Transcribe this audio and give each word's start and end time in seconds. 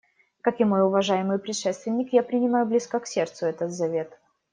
Как 0.41 0.59
и 0.59 0.63
мой 0.63 0.81
уважаемый 0.83 1.37
предшественник, 1.37 2.11
я 2.11 2.23
принимаю 2.23 2.65
близко 2.65 2.99
к 2.99 3.05
сердцу 3.05 3.45
этот 3.45 3.71
завет. 3.71 4.17